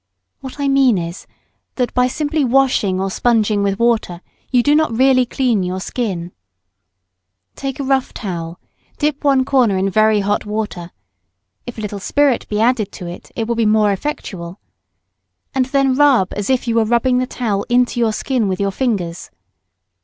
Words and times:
What 0.39 0.59
I 0.59 0.67
mean 0.67 0.97
is, 0.97 1.27
that 1.75 1.93
by 1.93 2.07
simply 2.07 2.43
washing 2.43 2.99
or 2.99 3.11
sponging 3.11 3.61
with 3.61 3.77
water 3.77 4.21
you 4.49 4.63
do 4.63 4.73
not 4.73 4.97
really 4.97 5.27
clean 5.27 5.61
your 5.61 5.79
skin. 5.79 6.31
Take 7.55 7.79
a 7.79 7.83
rough 7.83 8.11
towel, 8.11 8.59
dip 8.97 9.23
one 9.23 9.45
corner 9.45 9.77
in 9.77 9.91
very 9.91 10.21
hot 10.21 10.43
water, 10.43 10.89
if 11.67 11.77
a 11.77 11.81
little 11.81 11.99
spirit 11.99 12.47
be 12.49 12.59
added 12.59 12.91
to 12.93 13.05
it 13.05 13.31
it 13.35 13.45
will 13.47 13.53
be 13.53 13.67
more 13.67 13.91
effectual, 13.93 14.59
and 15.53 15.67
then 15.67 15.93
rub 15.93 16.33
as 16.35 16.49
if 16.49 16.67
you 16.67 16.73
were 16.77 16.83
rubbing 16.85 17.19
the 17.19 17.27
towel 17.27 17.63
into 17.69 17.99
your 17.99 18.11
skin 18.11 18.47
with 18.47 18.59
your 18.59 18.71
fingers. 18.71 19.29